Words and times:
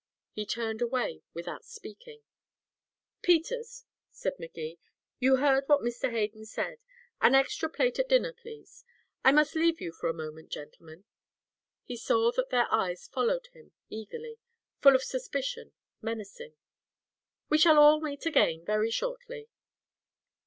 He 0.31 0.47
turned 0.47 0.81
away 0.81 1.21
without 1.31 1.63
speaking. 1.63 2.23
"Peters," 3.21 3.85
said 4.09 4.39
Magee, 4.39 4.79
"you 5.19 5.35
heard 5.35 5.65
what 5.67 5.81
Mr. 5.83 6.09
Hayden 6.09 6.43
said. 6.43 6.79
An 7.21 7.35
extra 7.35 7.69
plate 7.69 7.99
at 7.99 8.09
dinner, 8.09 8.33
please. 8.33 8.83
I 9.23 9.31
must 9.31 9.53
leave 9.55 9.79
you 9.79 9.91
for 9.91 10.09
a 10.09 10.13
moment, 10.15 10.49
gentlemen." 10.49 11.05
He 11.83 11.97
saw 11.97 12.31
that 12.31 12.49
their 12.49 12.65
eyes 12.73 13.05
followed 13.09 13.49
him 13.53 13.73
eagerly 13.91 14.39
full 14.79 14.95
of 14.95 15.03
suspicion, 15.03 15.71
menacing. 16.01 16.55
"We 17.49 17.59
shall 17.59 17.77
all 17.77 18.01
meet 18.01 18.25
again, 18.25 18.65
very 18.65 18.89
shortly." 18.89 19.49